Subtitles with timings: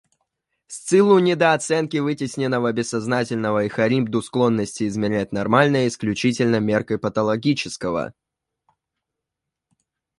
[0.65, 8.15] Сциллу недооценки вытесненного бессознательного и Харибду склонности измерять нормальное исключительно меркой патологического.